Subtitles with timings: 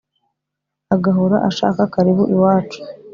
[0.95, 2.79] agahora ashaka karibu iwacu